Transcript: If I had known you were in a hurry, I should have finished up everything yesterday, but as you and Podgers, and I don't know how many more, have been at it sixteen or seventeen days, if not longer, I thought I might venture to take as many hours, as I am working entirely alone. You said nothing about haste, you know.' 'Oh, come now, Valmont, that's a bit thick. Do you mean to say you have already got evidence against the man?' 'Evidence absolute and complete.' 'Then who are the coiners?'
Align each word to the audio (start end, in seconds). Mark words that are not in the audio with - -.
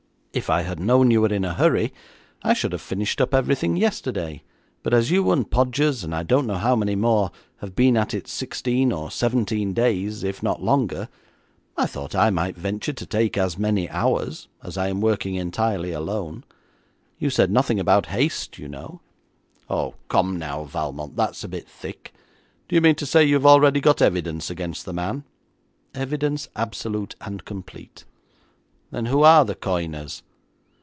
If 0.33 0.49
I 0.49 0.61
had 0.61 0.79
known 0.79 1.11
you 1.11 1.19
were 1.23 1.33
in 1.33 1.43
a 1.43 1.53
hurry, 1.55 1.93
I 2.41 2.53
should 2.53 2.71
have 2.71 2.79
finished 2.79 3.19
up 3.19 3.33
everything 3.33 3.75
yesterday, 3.75 4.43
but 4.81 4.93
as 4.93 5.11
you 5.11 5.29
and 5.31 5.51
Podgers, 5.51 6.05
and 6.05 6.15
I 6.15 6.23
don't 6.23 6.47
know 6.47 6.55
how 6.55 6.73
many 6.73 6.95
more, 6.95 7.31
have 7.57 7.75
been 7.75 7.97
at 7.97 8.13
it 8.13 8.29
sixteen 8.29 8.93
or 8.93 9.11
seventeen 9.11 9.73
days, 9.73 10.23
if 10.23 10.41
not 10.41 10.63
longer, 10.63 11.09
I 11.75 11.85
thought 11.85 12.15
I 12.15 12.29
might 12.29 12.55
venture 12.55 12.93
to 12.93 13.05
take 13.05 13.37
as 13.37 13.57
many 13.57 13.89
hours, 13.89 14.47
as 14.63 14.77
I 14.77 14.87
am 14.87 15.01
working 15.01 15.35
entirely 15.35 15.91
alone. 15.91 16.45
You 17.19 17.29
said 17.29 17.51
nothing 17.51 17.77
about 17.77 18.05
haste, 18.05 18.57
you 18.57 18.69
know.' 18.69 19.01
'Oh, 19.69 19.95
come 20.07 20.39
now, 20.39 20.63
Valmont, 20.63 21.17
that's 21.17 21.43
a 21.43 21.49
bit 21.49 21.67
thick. 21.67 22.13
Do 22.69 22.75
you 22.77 22.81
mean 22.81 22.95
to 22.95 23.05
say 23.05 23.25
you 23.25 23.33
have 23.35 23.45
already 23.45 23.81
got 23.81 24.01
evidence 24.01 24.49
against 24.49 24.85
the 24.85 24.93
man?' 24.93 25.25
'Evidence 25.93 26.47
absolute 26.55 27.17
and 27.19 27.43
complete.' 27.43 28.05
'Then 28.93 29.05
who 29.05 29.23
are 29.23 29.45
the 29.45 29.55
coiners?' 29.55 30.21